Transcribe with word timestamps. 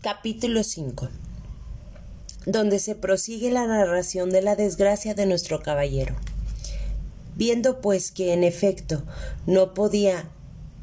Capítulo 0.00 0.62
5 0.62 1.08
donde 2.46 2.78
se 2.78 2.94
prosigue 2.94 3.50
la 3.50 3.66
narración 3.66 4.30
de 4.30 4.42
la 4.42 4.54
desgracia 4.54 5.12
de 5.14 5.26
nuestro 5.26 5.60
caballero. 5.60 6.14
Viendo 7.34 7.80
pues 7.80 8.12
que 8.12 8.32
en 8.32 8.44
efecto 8.44 9.02
no 9.46 9.74
podía 9.74 10.30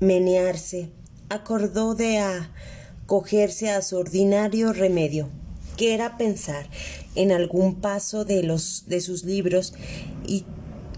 menearse, 0.01 0.89
acordó 1.29 1.96
de 1.96 2.20
acogerse 2.20 3.71
a 3.71 3.82
su 3.82 3.98
ordinario 3.98 4.73
remedio, 4.73 5.29
que 5.77 5.93
era 5.93 6.18
pensar 6.18 6.70
en 7.16 7.32
algún 7.32 7.75
paso 7.75 8.25
de 8.25 8.43
los 8.43 8.84
de 8.88 9.00
sus 9.00 9.23
libros 9.23 9.73
y 10.27 10.45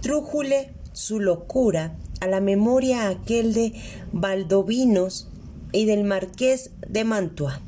trújule 0.02 0.74
su 0.92 1.20
locura 1.20 1.96
a 2.20 2.26
la 2.26 2.42
memoria 2.42 3.10
aquel 3.10 3.54
de 3.54 3.74
Valdovinos 4.12 5.30
y 5.72 5.86
del 5.86 6.04
marqués 6.04 6.72
de 6.88 7.04
Mantua. 7.04 7.62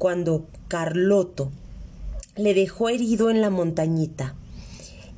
Cuando 0.00 0.46
Carloto 0.68 1.52
le 2.34 2.54
dejó 2.54 2.88
herido 2.88 3.28
en 3.28 3.42
la 3.42 3.50
montañita. 3.50 4.34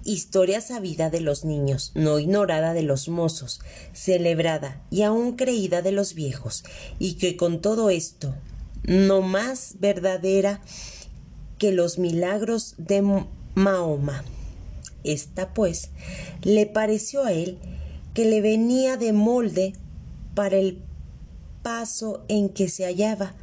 Historia 0.02 0.60
sabida 0.60 1.08
de 1.08 1.20
los 1.20 1.45
niños, 1.45 1.92
no 1.95 2.18
ignorada 2.18 2.74
de 2.74 2.82
los 2.82 3.08
mozos, 3.08 3.60
celebrada 3.92 4.82
y 4.91 5.02
aún 5.02 5.36
creída 5.36 5.82
de 5.82 5.92
los 5.92 6.14
viejos, 6.14 6.64
y 6.98 7.14
que 7.14 7.36
con 7.36 7.60
todo 7.60 7.91
esto, 7.91 8.34
no 8.82 9.22
más 9.22 9.77
verdadera 9.78 10.60
que 11.58 11.70
los 11.70 12.00
milagros 12.00 12.74
de 12.77 13.24
Mahoma. 13.55 14.24
Esta, 15.05 15.55
pues, 15.55 15.91
le 16.42 16.66
pareció 16.66 17.22
a 17.22 17.30
él 17.30 17.56
que 18.14 18.24
le 18.24 18.41
venía 18.41 18.96
de 18.96 19.12
molde 19.12 19.74
para 20.34 20.56
el 20.56 20.83
paso 21.62 22.24
en 22.27 22.48
que 22.48 22.69
se 22.69 22.84
hallaba, 22.84 23.36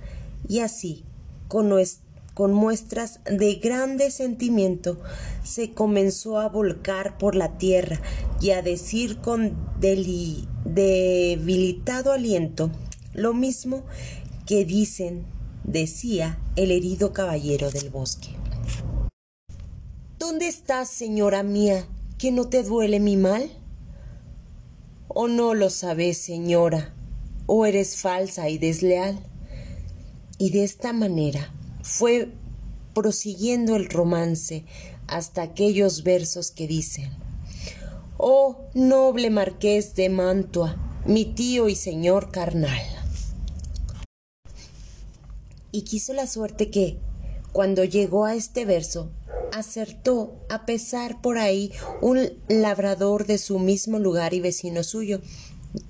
y 0.50 0.60
así, 0.60 1.06
con 1.50 2.54
muestras 2.54 3.20
de 3.26 3.56
grande 3.56 4.12
sentimiento, 4.12 4.98
se 5.44 5.74
comenzó 5.74 6.40
a 6.40 6.48
volcar 6.48 7.18
por 7.18 7.36
la 7.36 7.58
tierra 7.58 8.00
y 8.40 8.52
a 8.52 8.62
decir 8.62 9.18
con 9.18 9.58
debilitado 10.66 12.14
aliento 12.14 12.72
lo 13.14 13.34
mismo 13.34 13.84
que 14.46 14.64
dicen, 14.64 15.26
decía 15.66 16.40
el 16.56 16.72
herido 16.72 17.12
caballero 17.12 17.70
del 17.72 17.90
bosque. 17.90 18.30
¿Dónde 20.18 20.48
estás, 20.48 20.90
señora 20.90 21.44
mía, 21.44 21.86
que 22.18 22.32
no 22.32 22.48
te 22.48 22.64
duele 22.64 23.00
mi 23.00 23.18
mal? 23.18 23.50
¿O 25.08 25.28
no 25.28 25.54
lo 25.56 25.70
sabes, 25.70 26.18
señora? 26.18 26.94
¿O 27.48 27.66
eres 27.66 27.98
falsa 27.98 28.50
y 28.50 28.58
desleal? 28.58 29.20
Y 30.40 30.52
de 30.52 30.64
esta 30.64 30.94
manera 30.94 31.54
fue 31.84 32.32
prosiguiendo 32.96 33.76
el 33.76 33.90
romance 33.90 34.66
hasta 35.06 35.42
aquellos 35.42 36.04
versos 36.04 36.50
que 36.52 36.66
dicen 36.66 37.12
Oh 38.18 38.70
noble 38.74 39.30
marqués 39.30 39.96
de 39.96 40.10
Mantua, 40.10 40.78
mi 41.06 41.26
tío 41.26 41.68
y 41.68 41.76
señor 41.76 42.32
carnal. 42.32 42.82
Y 45.72 45.82
quiso 45.84 46.14
la 46.14 46.26
suerte 46.26 46.72
que, 46.72 46.98
cuando 47.52 47.84
llegó 47.84 48.26
a 48.26 48.34
este 48.34 48.66
verso, 48.66 49.12
acertó 49.54 50.34
a 50.50 50.66
pesar 50.66 51.22
por 51.22 51.38
ahí 51.38 51.72
un 52.02 52.30
labrador 52.48 53.26
de 53.26 53.38
su 53.38 53.60
mismo 53.60 54.00
lugar 54.00 54.34
y 54.34 54.40
vecino 54.40 54.84
suyo, 54.84 55.22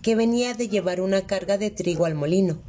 que 0.02 0.16
venía 0.16 0.54
de 0.54 0.68
llevar 0.68 1.02
una 1.02 1.26
carga 1.26 1.58
de 1.58 1.72
trigo 1.72 2.06
al 2.06 2.16
molino, 2.16 2.62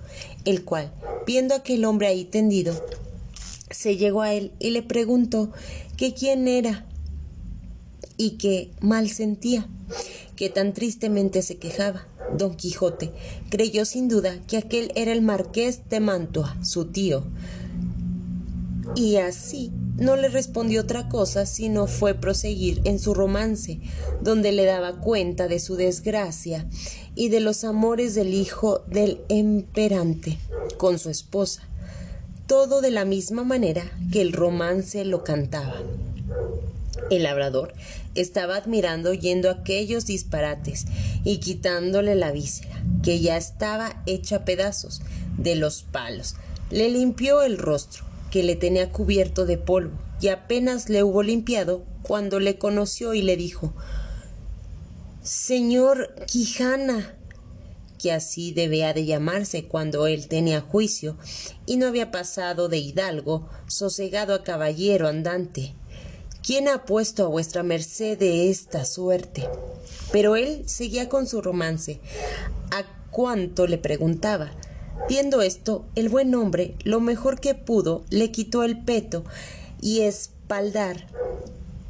el 0.45 0.65
cual, 0.65 0.93
viendo 1.27 1.55
aquel 1.55 1.85
hombre 1.85 2.09
ahí 2.09 2.25
tendido, 2.25 2.75
se 3.71 3.97
llegó 3.97 4.23
a 4.23 4.33
él 4.33 4.53
y 4.59 4.71
le 4.71 4.83
preguntó 4.83 5.51
que 5.97 6.15
quién 6.15 6.49
era 6.49 6.87
y 8.17 8.33
que 8.33 8.71
mal 8.81 9.09
sentía, 9.09 9.67
que 10.37 10.51
tan 10.51 10.75
tristemente 10.75 11.43
se 11.43 11.57
quejaba. 11.57 12.07
Don 12.37 12.55
Quijote 12.55 13.11
creyó 13.51 13.85
sin 13.85 14.09
duda 14.09 14.39
que 14.47 14.57
aquel 14.57 14.93
era 14.95 15.13
el 15.13 15.23
marqués 15.23 15.89
de 15.89 16.01
Mantua, 16.01 16.57
su 16.63 16.87
tío, 16.87 17.25
y 18.95 19.17
así 19.17 19.71
no 20.01 20.17
le 20.17 20.29
respondió 20.29 20.81
otra 20.81 21.09
cosa 21.09 21.47
sino 21.47 21.87
fue 21.87 22.15
proseguir 22.15 22.81
en 22.85 22.99
su 22.99 23.15
romance, 23.15 23.81
donde 24.21 24.51
le 24.51 24.65
daba 24.65 24.99
cuenta 24.99 25.47
de 25.47 25.61
su 25.61 25.77
desgracia 25.77 26.67
y 27.15 27.29
de 27.29 27.41
los 27.41 27.63
amores 27.63 28.15
del 28.15 28.35
hijo 28.35 28.83
del 28.89 29.21
emperante 29.29 30.39
con 30.79 30.99
su 30.99 31.11
esposa, 31.11 31.63
todo 32.47 32.81
de 32.81 32.91
la 32.91 33.05
misma 33.05 33.45
manera 33.45 33.85
que 34.11 34.23
el 34.23 34.33
romance 34.33 35.05
lo 35.05 35.23
cantaba. 35.23 35.77
El 37.11 37.25
labrador 37.25 37.75
estaba 38.15 38.57
admirando 38.57 39.11
oyendo 39.11 39.51
aquellos 39.51 40.07
disparates 40.07 40.87
y 41.25 41.39
quitándole 41.39 42.15
la 42.15 42.33
víscera, 42.33 42.83
que 43.03 43.21
ya 43.21 43.37
estaba 43.37 44.03
hecha 44.07 44.37
a 44.37 44.45
pedazos 44.45 45.03
de 45.37 45.57
los 45.57 45.83
palos. 45.83 46.37
Le 46.71 46.89
limpió 46.89 47.43
el 47.43 47.59
rostro, 47.59 48.05
que 48.31 48.43
le 48.43 48.57
tenía 48.57 48.91
cubierto 48.91 49.47
de 49.47 49.59
polvo, 49.59 49.99
y 50.21 50.29
apenas 50.29 50.89
le 50.89 51.03
hubo 51.03 51.23
limpiado 51.23 51.85
cuando 52.03 52.41
le 52.41 52.59
conoció 52.59 53.15
y 53.15 53.23
le 53.23 53.37
dijo 53.37 53.73
Señor 55.23 56.15
Quijana, 56.27 57.15
que 57.99 58.13
así 58.13 58.53
debía 58.53 58.95
de 58.95 59.05
llamarse 59.05 59.65
cuando 59.65 60.07
él 60.07 60.29
tenía 60.29 60.63
juicio, 60.63 61.19
y 61.67 61.77
no 61.77 61.87
había 61.87 62.11
pasado 62.11 62.69
de 62.69 62.79
hidalgo, 62.79 63.49
sosegado 63.67 64.33
a 64.35 64.43
caballero 64.43 65.09
andante. 65.09 65.75
¿Quién 66.43 66.69
ha 66.69 66.87
puesto 66.87 67.27
a 67.27 67.29
vuestra 67.29 67.63
merced 67.63 68.19
de 68.19 68.49
esta 68.49 68.87
suerte? 68.87 69.47
Pero 70.11 70.37
él 70.37 70.63
seguía 70.67 71.11
con 71.11 71.27
su 71.27 71.43
romance, 71.43 72.01
a 72.71 72.85
cuánto 73.11 73.67
le 73.67 73.77
preguntaba. 73.77 74.51
Viendo 75.09 75.43
esto, 75.43 75.87
el 75.95 76.09
buen 76.09 76.35
hombre, 76.35 76.75
lo 76.85 77.01
mejor 77.01 77.41
que 77.41 77.55
pudo, 77.55 78.05
le 78.11 78.31
quitó 78.31 78.63
el 78.63 78.79
peto 78.79 79.25
y 79.81 80.01
espaldar 80.01 81.07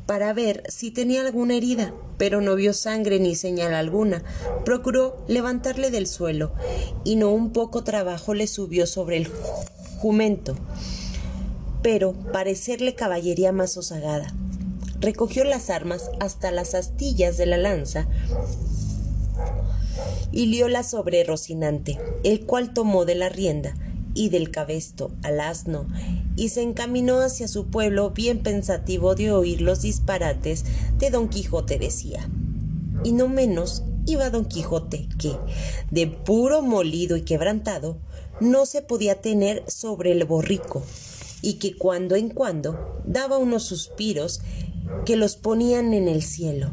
para 0.06 0.32
ver 0.32 0.64
si 0.68 0.90
tenía 0.90 1.20
alguna 1.20 1.54
herida, 1.54 1.94
pero 2.18 2.40
no 2.40 2.56
vio 2.56 2.72
sangre 2.72 3.20
ni 3.20 3.34
señal 3.34 3.74
alguna. 3.74 4.24
Procuró 4.64 5.24
levantarle 5.28 5.90
del 5.90 6.06
suelo, 6.06 6.52
y 7.04 7.16
no 7.16 7.30
un 7.30 7.52
poco 7.52 7.84
trabajo 7.84 8.34
le 8.34 8.46
subió 8.46 8.86
sobre 8.86 9.18
el 9.18 9.28
jumento, 9.98 10.56
pero 11.82 12.12
parecerle 12.32 12.94
caballería 12.94 13.52
más 13.52 13.76
osagada. 13.76 14.34
Recogió 15.00 15.44
las 15.44 15.70
armas 15.70 16.10
hasta 16.20 16.50
las 16.50 16.74
astillas 16.74 17.36
de 17.36 17.46
la 17.46 17.56
lanza 17.56 18.08
y 20.32 20.46
lióla 20.46 20.82
sobre 20.82 21.24
Rocinante, 21.24 21.98
el 22.24 22.46
cual 22.46 22.72
tomó 22.72 23.04
de 23.04 23.14
la 23.14 23.28
rienda 23.28 23.74
y 24.14 24.28
del 24.28 24.50
cabesto 24.50 25.12
al 25.22 25.40
asno, 25.40 25.86
y 26.36 26.48
se 26.48 26.62
encaminó 26.62 27.20
hacia 27.20 27.48
su 27.48 27.66
pueblo 27.66 28.10
bien 28.10 28.42
pensativo 28.42 29.14
de 29.14 29.32
oír 29.32 29.60
los 29.60 29.82
disparates 29.82 30.64
de 30.98 31.10
don 31.10 31.28
Quijote 31.28 31.78
decía. 31.78 32.28
Y 33.04 33.12
no 33.12 33.28
menos 33.28 33.84
iba 34.06 34.30
don 34.30 34.44
Quijote, 34.44 35.08
que, 35.18 35.36
de 35.90 36.06
puro 36.06 36.62
molido 36.62 37.16
y 37.16 37.22
quebrantado, 37.22 37.98
no 38.40 38.66
se 38.66 38.82
podía 38.82 39.20
tener 39.20 39.64
sobre 39.68 40.12
el 40.12 40.24
borrico, 40.24 40.82
y 41.42 41.54
que 41.54 41.76
cuando 41.76 42.16
en 42.16 42.28
cuando 42.30 43.00
daba 43.04 43.38
unos 43.38 43.64
suspiros 43.64 44.40
que 45.04 45.16
los 45.16 45.36
ponían 45.36 45.94
en 45.94 46.08
el 46.08 46.22
cielo. 46.22 46.70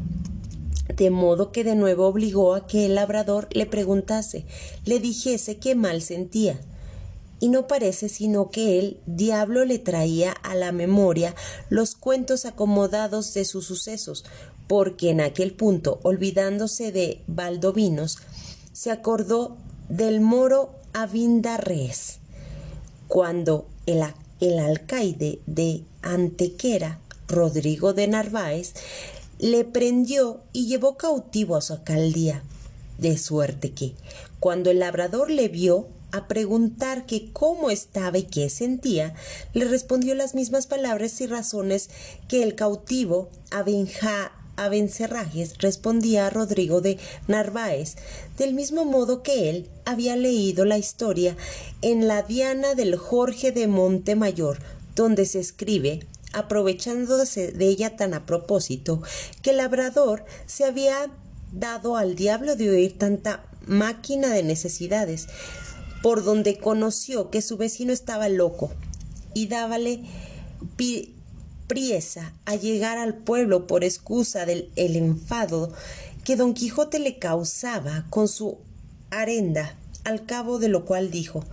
De 0.94 1.10
modo 1.10 1.52
que 1.52 1.64
de 1.64 1.74
nuevo 1.74 2.06
obligó 2.06 2.54
a 2.54 2.66
que 2.66 2.86
el 2.86 2.94
labrador 2.94 3.48
le 3.52 3.66
preguntase, 3.66 4.46
le 4.84 5.00
dijese 5.00 5.58
qué 5.58 5.74
mal 5.74 6.02
sentía, 6.02 6.60
y 7.40 7.48
no 7.48 7.66
parece 7.66 8.08
sino 8.08 8.50
que 8.50 8.78
el 8.78 9.00
diablo 9.06 9.64
le 9.64 9.78
traía 9.78 10.32
a 10.32 10.54
la 10.54 10.72
memoria 10.72 11.34
los 11.68 11.94
cuentos 11.94 12.46
acomodados 12.46 13.32
de 13.34 13.44
sus 13.44 13.66
sucesos, 13.66 14.24
porque 14.66 15.10
en 15.10 15.20
aquel 15.20 15.52
punto, 15.52 16.00
olvidándose 16.02 16.92
de 16.92 17.22
Valdovinos, 17.26 18.18
se 18.72 18.90
acordó 18.90 19.56
del 19.88 20.20
moro 20.20 20.74
Avindarres, 20.92 22.18
cuando 23.06 23.66
el, 23.86 24.02
el 24.40 24.58
alcaide 24.58 25.40
de 25.46 25.84
Antequera, 26.02 27.00
Rodrigo 27.28 27.92
de 27.92 28.08
Narváez, 28.08 28.74
le 29.38 29.64
prendió 29.64 30.40
y 30.52 30.66
llevó 30.66 30.96
cautivo 30.96 31.56
a 31.56 31.60
su 31.60 31.72
alcaldía, 31.74 32.42
de 32.98 33.16
suerte 33.16 33.72
que, 33.72 33.94
cuando 34.40 34.70
el 34.70 34.80
labrador 34.80 35.30
le 35.30 35.48
vio, 35.48 35.86
a 36.10 36.26
preguntar 36.26 37.06
que 37.06 37.32
cómo 37.32 37.70
estaba 37.70 38.18
y 38.18 38.22
qué 38.22 38.48
sentía, 38.48 39.14
le 39.52 39.66
respondió 39.66 40.14
las 40.14 40.34
mismas 40.34 40.66
palabras 40.66 41.20
y 41.20 41.26
razones 41.26 41.90
que 42.28 42.42
el 42.42 42.54
cautivo 42.54 43.28
Abencerrajes 44.56 45.58
respondía 45.58 46.26
a 46.26 46.30
Rodrigo 46.30 46.80
de 46.80 46.98
Narváez, 47.26 47.96
del 48.38 48.54
mismo 48.54 48.84
modo 48.84 49.22
que 49.22 49.50
él 49.50 49.68
había 49.84 50.16
leído 50.16 50.64
la 50.64 50.78
historia 50.78 51.36
en 51.82 52.08
la 52.08 52.22
Diana 52.22 52.74
del 52.74 52.96
Jorge 52.96 53.52
de 53.52 53.68
Montemayor, 53.68 54.58
donde 54.96 55.26
se 55.26 55.38
escribe, 55.40 56.00
aprovechándose 56.32 57.52
de 57.52 57.66
ella 57.66 57.96
tan 57.96 58.14
a 58.14 58.26
propósito, 58.26 59.02
que 59.42 59.50
el 59.50 59.58
labrador 59.58 60.24
se 60.46 60.64
había 60.64 61.10
dado 61.52 61.96
al 61.96 62.14
diablo 62.14 62.56
de 62.56 62.70
oír 62.70 62.98
tanta 62.98 63.44
máquina 63.66 64.28
de 64.28 64.42
necesidades, 64.42 65.28
por 66.02 66.24
donde 66.24 66.58
conoció 66.58 67.30
que 67.30 67.42
su 67.42 67.56
vecino 67.56 67.92
estaba 67.92 68.28
loco 68.28 68.70
y 69.34 69.48
dábale 69.48 70.04
priesa 71.66 72.32
a 72.44 72.56
llegar 72.56 72.98
al 72.98 73.14
pueblo 73.14 73.66
por 73.66 73.84
excusa 73.84 74.46
del 74.46 74.70
el 74.76 74.96
enfado 74.96 75.72
que 76.24 76.36
don 76.36 76.54
Quijote 76.54 76.98
le 76.98 77.18
causaba 77.18 78.06
con 78.10 78.28
su 78.28 78.58
arenda, 79.10 79.76
al 80.04 80.24
cabo 80.24 80.58
de 80.58 80.68
lo 80.68 80.84
cual 80.84 81.10
dijo 81.10 81.44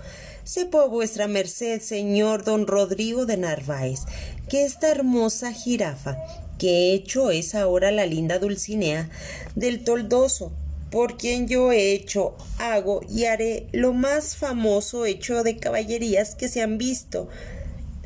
Sepa 0.46 0.86
vuestra 0.86 1.28
merced, 1.28 1.82
señor 1.82 2.44
don 2.44 2.68
Rodrigo 2.68 3.26
de 3.26 3.36
Narváez, 3.36 4.02
que 4.48 4.64
esta 4.64 4.92
hermosa 4.92 5.52
jirafa 5.52 6.20
que 6.60 6.70
he 6.70 6.94
hecho 6.94 7.32
es 7.32 7.56
ahora 7.56 7.92
la 7.92 8.06
linda 8.06 8.38
Dulcinea 8.38 9.10
del 9.56 9.84
Toldoso, 9.84 10.52
por 10.92 11.18
quien 11.18 11.48
yo 11.48 11.72
he 11.72 11.94
hecho, 11.94 12.36
hago 12.60 13.02
y 13.10 13.26
haré 13.26 13.66
lo 13.72 13.94
más 13.94 14.36
famoso 14.36 15.08
hecho 15.08 15.42
de 15.42 15.58
caballerías 15.58 16.36
que 16.36 16.48
se 16.48 16.62
han 16.62 16.78
visto, 16.78 17.28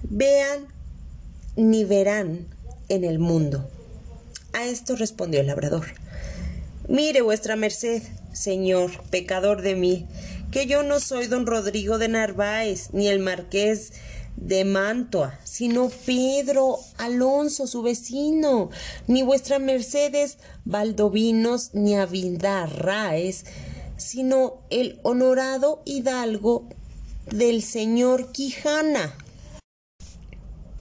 vean 0.03 0.69
ni 1.57 1.83
verán 1.83 2.47
en 2.87 3.03
el 3.03 3.19
mundo. 3.19 3.69
A 4.53 4.63
esto 4.63 4.95
respondió 4.95 5.41
el 5.41 5.47
labrador. 5.47 5.87
Mire 6.87 7.21
vuestra 7.21 7.57
merced, 7.57 8.01
señor, 8.31 8.91
pecador 9.09 9.61
de 9.61 9.75
mí, 9.75 10.07
que 10.51 10.65
yo 10.65 10.83
no 10.83 10.99
soy 10.99 11.27
don 11.27 11.45
Rodrigo 11.45 11.97
de 11.97 12.07
Narváez, 12.07 12.89
ni 12.91 13.07
el 13.07 13.19
marqués 13.19 13.93
de 14.35 14.65
Mantua, 14.65 15.39
sino 15.43 15.89
Pedro 15.89 16.79
Alonso, 16.97 17.67
su 17.67 17.81
vecino, 17.81 18.69
ni 19.07 19.21
vuestra 19.21 19.59
Mercedes 19.59 20.37
Valdovinos, 20.65 21.71
ni 21.73 21.95
Avindarraes, 21.95 23.45
sino 23.97 24.61
el 24.69 24.99
honorado 25.03 25.83
hidalgo 25.85 26.67
del 27.29 27.61
señor 27.61 28.31
Quijana. 28.31 29.15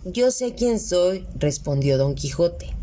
Yo 0.04 0.30
sé 0.30 0.54
quién 0.54 0.78
soy, 0.80 1.26
respondió 1.34 1.98
don 1.98 2.14
Quijote, 2.14 2.74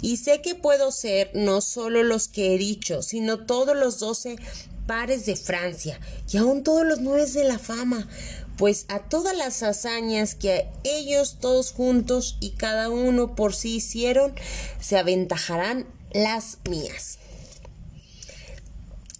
y 0.00 0.16
sé 0.16 0.40
que 0.42 0.54
puedo 0.54 0.90
ser 0.90 1.30
no 1.34 1.60
solo 1.60 2.02
los 2.02 2.26
que 2.26 2.54
he 2.54 2.58
dicho, 2.58 3.02
sino 3.02 3.46
todos 3.46 3.76
los 3.76 4.00
doce 4.00 4.36
pares 4.86 5.26
de 5.26 5.36
Francia, 5.36 5.98
y 6.30 6.36
aun 6.36 6.62
todos 6.62 6.86
los 6.86 7.00
nueve 7.00 7.26
de 7.26 7.44
la 7.44 7.58
fama, 7.58 8.08
pues 8.56 8.86
a 8.88 9.00
todas 9.00 9.36
las 9.36 9.62
hazañas 9.62 10.34
que 10.34 10.66
ellos 10.84 11.38
todos 11.40 11.72
juntos 11.72 12.36
y 12.40 12.50
cada 12.50 12.88
uno 12.88 13.34
por 13.34 13.54
sí 13.54 13.76
hicieron, 13.76 14.34
se 14.80 14.96
aventajarán 14.96 15.86
las 16.12 16.58
mías. 16.68 17.18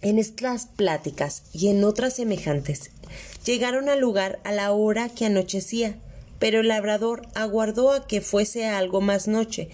En 0.01 0.19
estas 0.19 0.67
pláticas 0.67 1.43
y 1.51 1.69
en 1.69 1.83
otras 1.83 2.13
semejantes, 2.13 2.91
llegaron 3.45 3.89
al 3.89 3.99
lugar 3.99 4.39
a 4.43 4.51
la 4.51 4.71
hora 4.71 5.09
que 5.09 5.25
anochecía, 5.25 5.97
pero 6.39 6.61
el 6.61 6.67
labrador 6.67 7.27
aguardó 7.33 7.91
a 7.91 8.07
que 8.07 8.21
fuese 8.21 8.67
algo 8.67 9.01
más 9.01 9.27
noche, 9.27 9.69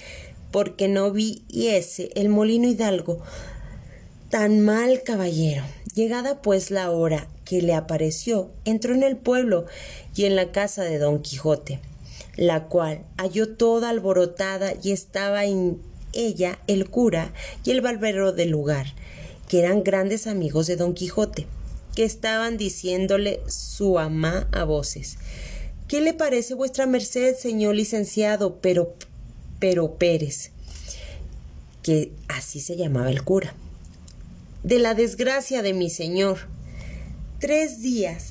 porque 0.52 0.88
no 0.88 1.12
viese 1.12 2.10
el 2.16 2.30
molino 2.30 2.68
hidalgo 2.68 3.22
tan 4.30 4.62
mal 4.62 5.04
caballero. 5.04 5.64
Llegada 5.94 6.42
pues 6.42 6.72
la 6.72 6.90
hora 6.90 7.28
que 7.44 7.62
le 7.62 7.74
apareció, 7.74 8.50
entró 8.64 8.94
en 8.94 9.04
el 9.04 9.18
pueblo 9.18 9.66
y 10.16 10.24
en 10.24 10.38
la 10.38 10.54
casa 10.54 10.84
de 10.84 10.98
don 10.98 11.22
Quijote, 11.22 11.80
la 12.38 12.66
cual 12.70 13.02
halló 13.18 13.56
toda 13.56 13.90
alborotada 13.90 14.74
y 14.82 14.92
estaba 14.92 15.44
en 15.44 15.82
ella 16.14 16.60
el 16.68 16.90
cura 16.90 17.34
y 17.66 17.72
el 17.72 17.82
barbero 17.82 18.32
del 18.32 18.52
lugar, 18.52 18.88
que 19.50 19.60
eran 19.60 19.84
grandes 19.84 20.28
amigos 20.28 20.68
de 20.68 20.78
don 20.78 20.94
Quijote, 20.94 21.46
que 21.94 22.06
estaban 22.06 22.56
diciéndole 22.56 23.42
su 23.50 24.00
ama 24.00 24.48
a 24.54 24.64
voces. 24.64 25.18
¿Qué 25.90 26.00
le 26.00 26.14
parece 26.14 26.54
vuestra 26.54 26.86
merced, 26.86 27.36
señor 27.36 27.76
licenciado, 27.76 28.60
pero, 28.62 28.96
pero 29.60 29.96
Pérez? 29.96 30.52
que 31.84 32.12
así 32.28 32.60
se 32.60 32.78
llamaba 32.78 33.10
el 33.10 33.24
cura 33.24 33.56
de 34.64 34.80
la 34.80 34.94
desgracia 34.94 35.62
de 35.62 35.74
mi 35.74 35.90
señor. 35.90 36.38
Tres 37.40 37.82
días. 37.82 38.28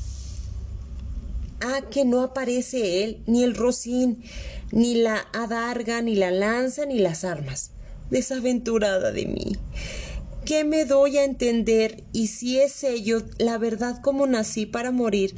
Ah, 1.61 1.83
que 1.91 2.05
no 2.05 2.23
aparece 2.23 3.05
él, 3.05 3.23
ni 3.27 3.43
el 3.43 3.55
rocín, 3.55 4.23
ni 4.73 4.95
la 4.95 5.27
adarga, 5.33 6.01
ni 6.01 6.15
la 6.15 6.31
lanza, 6.31 6.87
ni 6.87 6.99
las 6.99 7.25
armas. 7.25 7.73
Desaventurada 8.11 9.13
de 9.13 9.27
mí. 9.27 9.57
¿Qué 10.45 10.65
me 10.65 10.85
doy 10.85 11.19
a 11.19 11.25
entender? 11.25 12.03
Y 12.13 12.29
si 12.29 12.59
es 12.61 12.83
ello 12.83 13.23
la 13.39 13.59
verdad 13.59 14.01
como 14.01 14.27
nací 14.27 14.65
para 14.65 14.91
morir, 14.91 15.35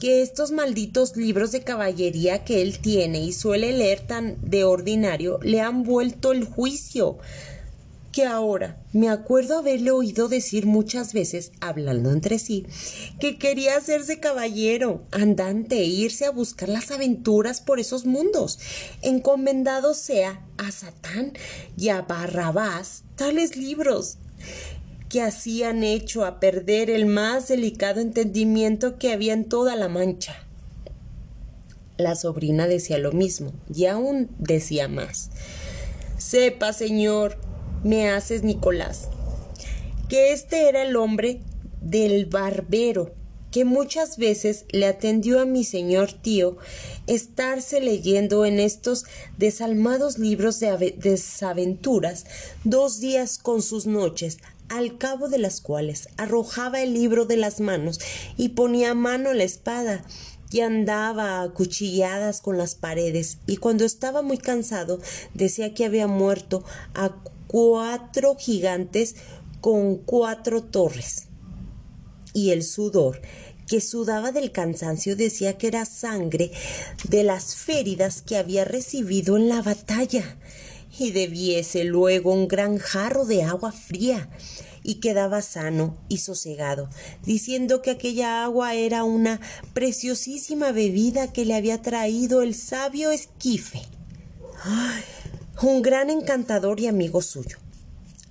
que 0.00 0.22
estos 0.22 0.50
malditos 0.50 1.16
libros 1.16 1.52
de 1.52 1.62
caballería 1.62 2.42
que 2.42 2.62
él 2.62 2.80
tiene 2.80 3.20
y 3.20 3.32
suele 3.32 3.72
leer 3.72 4.00
tan 4.00 4.36
de 4.42 4.64
ordinario 4.64 5.38
le 5.42 5.60
han 5.60 5.84
vuelto 5.84 6.32
el 6.32 6.44
juicio 6.44 7.18
que 8.12 8.26
ahora 8.26 8.78
me 8.92 9.08
acuerdo 9.08 9.58
haberle 9.58 9.90
oído 9.90 10.28
decir 10.28 10.66
muchas 10.66 11.14
veces, 11.14 11.50
hablando 11.60 12.12
entre 12.12 12.38
sí, 12.38 12.66
que 13.18 13.38
quería 13.38 13.76
hacerse 13.76 14.20
caballero, 14.20 15.02
andante, 15.10 15.80
e 15.80 15.86
irse 15.86 16.26
a 16.26 16.30
buscar 16.30 16.68
las 16.68 16.90
aventuras 16.90 17.62
por 17.62 17.80
esos 17.80 18.04
mundos, 18.04 18.58
encomendado 19.00 19.94
sea 19.94 20.46
a 20.58 20.70
Satán 20.70 21.32
y 21.78 21.88
a 21.88 22.02
Barrabás 22.02 23.04
tales 23.16 23.56
libros 23.56 24.18
que 25.08 25.22
hacían 25.22 25.82
hecho 25.82 26.24
a 26.24 26.38
perder 26.38 26.90
el 26.90 27.06
más 27.06 27.48
delicado 27.48 28.00
entendimiento 28.00 28.98
que 28.98 29.12
había 29.12 29.32
en 29.32 29.46
toda 29.46 29.74
la 29.74 29.88
mancha. 29.88 30.36
La 31.96 32.14
sobrina 32.14 32.66
decía 32.66 32.98
lo 32.98 33.12
mismo 33.12 33.52
y 33.74 33.86
aún 33.86 34.30
decía 34.38 34.88
más. 34.88 35.30
Sepa, 36.16 36.72
señor, 36.72 37.36
me 37.84 38.08
haces 38.10 38.42
Nicolás, 38.42 39.08
que 40.08 40.32
este 40.32 40.68
era 40.68 40.82
el 40.82 40.96
hombre 40.96 41.40
del 41.80 42.26
barbero, 42.26 43.14
que 43.50 43.64
muchas 43.64 44.16
veces 44.16 44.64
le 44.70 44.86
atendió 44.86 45.40
a 45.40 45.44
mi 45.44 45.62
señor 45.62 46.12
tío 46.12 46.56
estarse 47.06 47.80
leyendo 47.80 48.46
en 48.46 48.58
estos 48.58 49.04
desalmados 49.36 50.18
libros 50.18 50.58
de 50.58 50.96
desaventuras 50.96 52.24
dos 52.64 53.00
días 53.00 53.38
con 53.38 53.60
sus 53.60 53.86
noches, 53.86 54.38
al 54.68 54.96
cabo 54.96 55.28
de 55.28 55.38
las 55.38 55.60
cuales 55.60 56.08
arrojaba 56.16 56.80
el 56.80 56.94
libro 56.94 57.26
de 57.26 57.36
las 57.36 57.60
manos 57.60 58.00
y 58.38 58.50
ponía 58.50 58.94
mano 58.94 59.30
a 59.30 59.34
la 59.34 59.44
espada 59.44 60.02
y 60.50 60.60
andaba 60.60 61.42
a 61.42 61.50
cuchilladas 61.50 62.40
con 62.40 62.56
las 62.56 62.74
paredes. 62.74 63.38
Y 63.46 63.58
cuando 63.58 63.84
estaba 63.84 64.22
muy 64.22 64.38
cansado 64.38 64.98
decía 65.34 65.74
que 65.74 65.84
había 65.84 66.06
muerto 66.06 66.64
a 66.94 67.14
cuatro 67.52 68.34
gigantes 68.36 69.14
con 69.60 69.98
cuatro 69.98 70.62
torres. 70.62 71.28
Y 72.32 72.50
el 72.50 72.64
sudor 72.64 73.20
que 73.68 73.80
sudaba 73.82 74.32
del 74.32 74.52
cansancio 74.52 75.16
decía 75.16 75.58
que 75.58 75.66
era 75.66 75.84
sangre 75.84 76.50
de 77.08 77.22
las 77.22 77.54
féridas 77.54 78.22
que 78.22 78.36
había 78.36 78.64
recibido 78.64 79.36
en 79.36 79.48
la 79.50 79.62
batalla, 79.62 80.38
y 80.98 81.10
debiese 81.12 81.84
luego 81.84 82.32
un 82.32 82.48
gran 82.48 82.78
jarro 82.78 83.24
de 83.26 83.42
agua 83.44 83.70
fría, 83.70 84.30
y 84.82 84.96
quedaba 84.96 85.42
sano 85.42 85.96
y 86.08 86.18
sosegado, 86.18 86.88
diciendo 87.22 87.82
que 87.82 87.90
aquella 87.92 88.44
agua 88.44 88.74
era 88.74 89.04
una 89.04 89.40
preciosísima 89.74 90.72
bebida 90.72 91.32
que 91.32 91.44
le 91.44 91.54
había 91.54 91.82
traído 91.82 92.42
el 92.42 92.54
sabio 92.54 93.10
esquife 93.10 93.82
un 95.62 95.82
gran 95.82 96.10
encantador 96.10 96.80
y 96.80 96.86
amigo 96.86 97.22
suyo. 97.22 97.58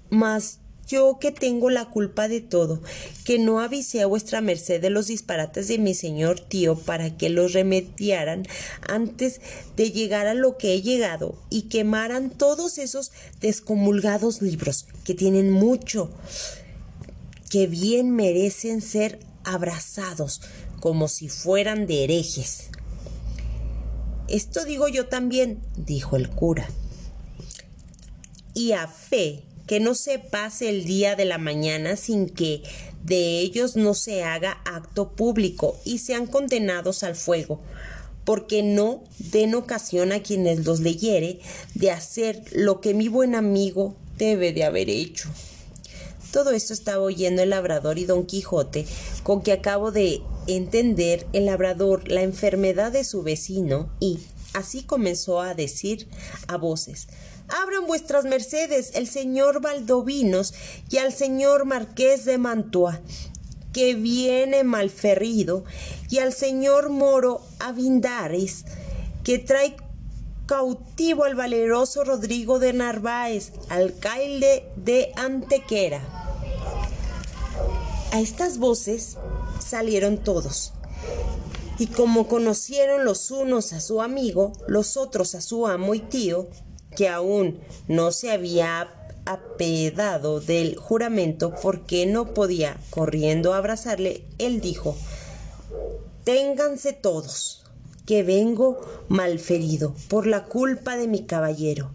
Mas 0.09 0.59
yo 0.87 1.19
que 1.19 1.31
tengo 1.31 1.69
la 1.69 1.85
culpa 1.85 2.27
de 2.27 2.41
todo, 2.41 2.81
que 3.23 3.39
no 3.39 3.61
avisé 3.61 4.01
a 4.01 4.07
vuestra 4.07 4.41
merced 4.41 4.81
de 4.81 4.89
los 4.89 5.07
disparates 5.07 5.69
de 5.69 5.77
mi 5.77 5.93
señor 5.93 6.41
tío 6.41 6.77
para 6.77 7.15
que 7.17 7.29
los 7.29 7.53
remediaran 7.53 8.45
antes 8.89 9.39
de 9.77 9.91
llegar 9.91 10.27
a 10.27 10.33
lo 10.33 10.57
que 10.57 10.73
he 10.73 10.81
llegado 10.81 11.35
y 11.49 11.63
quemaran 11.63 12.29
todos 12.29 12.77
esos 12.77 13.11
descomulgados 13.39 14.41
libros 14.41 14.87
que 15.05 15.13
tienen 15.13 15.49
mucho, 15.49 16.09
que 17.49 17.67
bien 17.67 18.11
merecen 18.11 18.81
ser 18.81 19.19
abrazados 19.45 20.41
como 20.81 21.07
si 21.07 21.29
fueran 21.29 21.87
de 21.87 22.03
herejes. 22.03 22.67
Esto 24.27 24.65
digo 24.65 24.89
yo 24.89 25.07
también, 25.07 25.61
dijo 25.77 26.17
el 26.17 26.29
cura 26.29 26.67
y 28.61 28.73
a 28.73 28.87
fe 28.87 29.41
que 29.65 29.79
no 29.79 29.95
se 29.95 30.19
pase 30.19 30.69
el 30.69 30.85
día 30.85 31.15
de 31.15 31.25
la 31.25 31.39
mañana 31.39 31.95
sin 31.95 32.29
que 32.29 32.61
de 33.03 33.39
ellos 33.39 33.75
no 33.75 33.95
se 33.95 34.23
haga 34.23 34.61
acto 34.65 35.13
público 35.13 35.79
y 35.83 35.97
sean 35.97 36.27
condenados 36.27 37.01
al 37.01 37.15
fuego, 37.15 37.59
porque 38.23 38.61
no 38.61 39.03
den 39.17 39.55
ocasión 39.55 40.11
a 40.11 40.21
quienes 40.21 40.63
los 40.63 40.79
leyere 40.79 41.39
de 41.73 41.89
hacer 41.89 42.43
lo 42.51 42.81
que 42.81 42.93
mi 42.93 43.07
buen 43.07 43.33
amigo 43.33 43.95
debe 44.17 44.53
de 44.53 44.63
haber 44.63 44.91
hecho. 44.91 45.29
Todo 46.31 46.51
esto 46.51 46.73
estaba 46.73 47.01
oyendo 47.01 47.41
el 47.41 47.49
labrador 47.49 47.97
y 47.97 48.05
don 48.05 48.27
Quijote, 48.27 48.85
con 49.23 49.41
que 49.41 49.53
acabo 49.53 49.91
de 49.91 50.21
entender 50.45 51.25
el 51.33 51.47
labrador 51.47 52.07
la 52.07 52.21
enfermedad 52.21 52.91
de 52.91 53.05
su 53.05 53.23
vecino 53.23 53.89
y 53.99 54.19
así 54.53 54.83
comenzó 54.83 55.41
a 55.41 55.55
decir 55.55 56.07
a 56.47 56.57
voces 56.57 57.07
Abran 57.51 57.85
vuestras 57.85 58.25
mercedes 58.25 58.91
el 58.93 59.07
señor 59.07 59.61
Valdovinos 59.61 60.53
y 60.89 60.97
al 60.97 61.11
señor 61.11 61.65
Marqués 61.65 62.23
de 62.25 62.37
Mantua, 62.37 63.01
que 63.73 63.93
viene 63.93 64.63
malferido, 64.63 65.63
y 66.09 66.19
al 66.19 66.33
señor 66.33 66.89
Moro 66.89 67.41
Avindares, 67.59 68.65
que 69.23 69.37
trae 69.37 69.75
cautivo 70.45 71.23
al 71.23 71.35
valeroso 71.35 72.03
Rodrigo 72.03 72.59
de 72.59 72.73
Narváez, 72.73 73.53
alcalde 73.69 74.65
de 74.75 75.11
Antequera. 75.15 76.01
A 78.11 78.19
estas 78.19 78.57
voces 78.57 79.17
salieron 79.59 80.17
todos. 80.17 80.73
Y 81.79 81.87
como 81.87 82.27
conocieron 82.27 83.05
los 83.05 83.31
unos 83.31 83.73
a 83.73 83.79
su 83.79 84.01
amigo, 84.01 84.51
los 84.67 84.97
otros 84.97 85.33
a 85.35 85.41
su 85.41 85.65
amo 85.65 85.95
y 85.95 85.99
tío, 85.99 86.47
que 86.95 87.09
aún 87.09 87.59
no 87.87 88.11
se 88.11 88.31
había 88.31 88.89
apedado 89.25 90.39
del 90.39 90.75
juramento 90.75 91.53
porque 91.61 92.05
no 92.05 92.33
podía 92.33 92.77
corriendo 92.89 93.53
a 93.53 93.57
abrazarle, 93.57 94.23
él 94.37 94.61
dijo, 94.61 94.95
Ténganse 96.23 96.93
todos, 96.93 97.63
que 98.05 98.23
vengo 98.23 98.79
malferido 99.09 99.95
por 100.07 100.27
la 100.27 100.45
culpa 100.45 100.97
de 100.97 101.07
mi 101.07 101.23
caballero. 101.23 101.91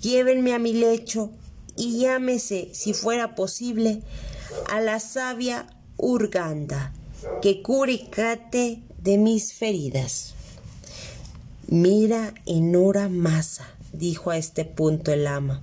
Llévenme 0.00 0.54
a 0.54 0.58
mi 0.58 0.72
lecho 0.72 1.30
y 1.76 2.00
llámese, 2.00 2.68
si 2.72 2.92
fuera 2.92 3.34
posible, 3.34 4.02
a 4.68 4.80
la 4.80 5.00
sabia 5.00 5.66
Urganda, 5.96 6.92
que 7.40 7.62
curicate 7.62 8.82
de 8.98 9.18
mis 9.18 9.52
feridas. 9.52 10.34
Mira 11.68 12.34
en 12.46 12.76
hora 12.76 13.08
masa, 13.08 13.66
dijo 13.92 14.30
a 14.30 14.36
este 14.36 14.64
punto 14.64 15.12
el 15.12 15.26
ama. 15.26 15.62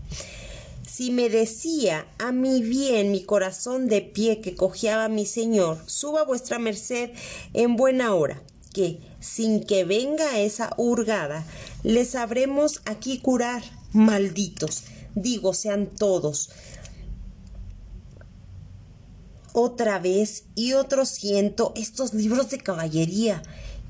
Si 0.89 1.12
me 1.12 1.29
decía 1.29 2.08
a 2.18 2.32
mí 2.32 2.62
bien 2.62 3.12
mi 3.12 3.24
corazón 3.24 3.88
de 3.88 4.01
pie 4.01 4.41
que 4.41 4.56
cojeaba 4.56 5.08
mi 5.08 5.25
señor, 5.25 5.77
suba 5.86 6.24
vuestra 6.24 6.60
merced 6.60 7.12
en 7.53 7.75
buena 7.75 8.13
hora, 8.13 8.41
que 8.74 9.00
sin 9.20 9.63
que 9.63 9.86
venga 9.86 10.39
esa 10.39 10.74
hurgada, 10.77 11.46
le 11.84 12.06
sabremos 12.06 12.82
aquí 12.86 13.20
curar, 13.20 13.63
malditos, 13.94 14.84
digo 15.15 15.53
sean 15.53 15.88
todos, 15.88 16.50
otra 19.53 20.00
vez 20.00 20.46
y 20.56 20.74
otro 20.74 21.06
ciento 21.06 21.74
estos 21.75 22.13
libros 22.13 22.50
de 22.50 22.60
caballería 22.60 23.41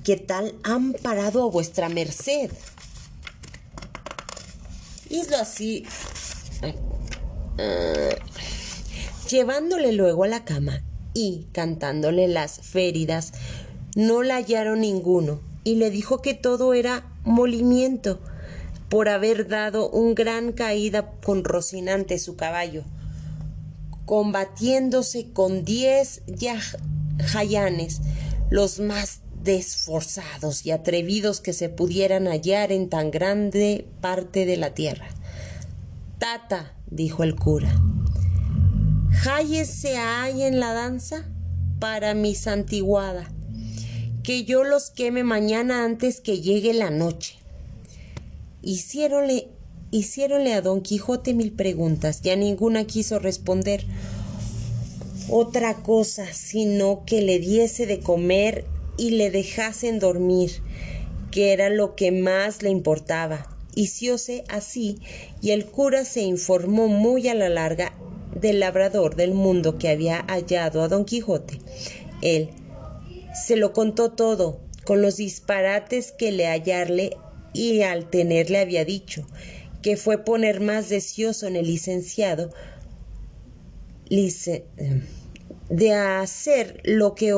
que 0.03 0.17
tal 0.17 0.55
han 0.63 0.93
parado 0.93 1.43
a 1.43 1.49
vuestra 1.49 1.89
merced. 1.89 2.51
Hizo 5.09 5.35
así, 5.35 5.85
ah, 7.57 8.15
llevándole 9.29 9.91
luego 9.91 10.23
a 10.23 10.27
la 10.27 10.45
cama 10.45 10.83
y 11.13 11.47
cantándole 11.51 12.27
las 12.27 12.61
féridas, 12.61 13.33
no 13.95 14.23
la 14.23 14.35
hallaron 14.35 14.81
ninguno 14.81 15.41
y 15.63 15.75
le 15.75 15.89
dijo 15.89 16.21
que 16.21 16.33
todo 16.33 16.73
era 16.73 17.11
molimiento 17.23 18.19
por 18.87 19.09
haber 19.09 19.47
dado 19.47 19.89
un 19.89 20.15
gran 20.15 20.51
caída 20.51 21.11
con 21.23 21.43
Rocinante 21.43 22.17
su 22.19 22.35
caballo 22.35 22.83
combatiéndose 24.09 25.33
con 25.33 25.63
diez 25.63 26.23
jayanes, 27.19 28.01
los 28.49 28.79
más 28.79 29.21
desforzados 29.43 30.65
y 30.65 30.71
atrevidos 30.71 31.41
que 31.41 31.53
se 31.53 31.69
pudieran 31.69 32.25
hallar 32.25 32.71
en 32.71 32.89
tan 32.89 33.11
grande 33.11 33.87
parte 34.01 34.47
de 34.47 34.57
la 34.57 34.73
tierra. 34.73 35.05
Tata, 36.17 36.73
dijo 36.87 37.21
el 37.21 37.35
cura, 37.35 37.71
¿jayes 39.11 39.69
se 39.69 39.97
hay 39.97 40.41
en 40.41 40.59
la 40.59 40.73
danza? 40.73 41.29
Para 41.77 42.15
mi 42.15 42.33
santiguada, 42.33 43.29
que 44.23 44.43
yo 44.43 44.63
los 44.63 44.89
queme 44.89 45.23
mañana 45.23 45.85
antes 45.85 46.19
que 46.19 46.41
llegue 46.41 46.73
la 46.73 46.89
noche. 46.89 47.35
Hiciéronle 48.63 49.51
Hiciéronle 49.91 50.53
a 50.53 50.61
don 50.61 50.81
Quijote 50.81 51.33
mil 51.33 51.51
preguntas 51.51 52.21
y 52.23 52.29
a 52.29 52.35
ninguna 52.35 52.85
quiso 52.85 53.17
responder 53.17 53.85
otra 55.29 55.75
cosa 55.81 56.31
sino 56.31 57.03
que 57.05 57.21
le 57.21 57.39
diese 57.39 57.87
de 57.87 57.99
comer 57.99 58.65
y 58.97 59.11
le 59.11 59.31
dejasen 59.31 59.97
dormir, 59.97 60.51
que 61.31 61.53
era 61.53 61.69
lo 61.69 61.95
que 61.95 62.11
más 62.11 62.61
le 62.61 62.69
importaba. 62.69 63.47
Hicióse 63.73 64.43
así 64.47 64.99
y 65.41 65.51
el 65.51 65.65
cura 65.65 66.05
se 66.05 66.21
informó 66.21 66.87
muy 66.87 67.27
a 67.27 67.33
la 67.33 67.49
larga 67.49 67.93
del 68.39 68.59
labrador 68.59 69.15
del 69.15 69.33
mundo 69.33 69.79
que 69.79 69.89
había 69.89 70.23
hallado 70.27 70.83
a 70.83 70.87
don 70.87 71.05
Quijote. 71.05 71.59
Él 72.21 72.49
se 73.33 73.55
lo 73.55 73.73
contó 73.73 74.11
todo, 74.11 74.59
con 74.85 75.01
los 75.01 75.17
disparates 75.17 76.11
que 76.11 76.31
le 76.31 76.45
hallarle 76.45 77.17
y 77.53 77.81
al 77.81 78.09
tenerle 78.09 78.59
había 78.59 78.85
dicho, 78.85 79.25
que 79.81 79.97
fue 79.97 80.23
poner 80.23 80.59
más 80.59 80.89
deseoso 80.89 81.47
en 81.47 81.55
el 81.55 81.65
licenciado 81.65 82.51
de 85.69 85.93
hacer 85.93 86.81
lo 86.83 87.15
que, 87.15 87.33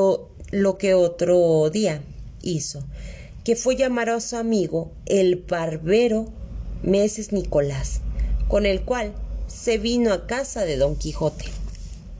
lo 0.50 0.78
que 0.78 0.94
otro 0.94 1.70
día 1.70 2.02
hizo, 2.42 2.84
que 3.44 3.56
fue 3.56 3.76
llamar 3.76 4.08
a 4.08 4.20
su 4.20 4.36
amigo 4.36 4.92
el 5.06 5.36
barbero 5.36 6.32
Meses 6.82 7.32
Nicolás, 7.32 8.00
con 8.48 8.66
el 8.66 8.82
cual 8.82 9.12
se 9.46 9.78
vino 9.78 10.12
a 10.12 10.26
casa 10.26 10.64
de 10.64 10.76
don 10.76 10.96
Quijote. 10.96 11.61